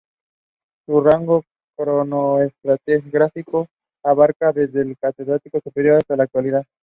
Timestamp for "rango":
0.99-1.43